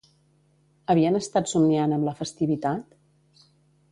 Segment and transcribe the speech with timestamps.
[0.93, 2.99] Havien estat somniant amb la festivitat?